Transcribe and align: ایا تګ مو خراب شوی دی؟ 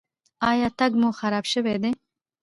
ایا 0.49 0.67
تګ 0.79 0.91
مو 0.99 1.09
خراب 1.19 1.45
شوی 1.53 1.75
دی؟ 1.81 1.91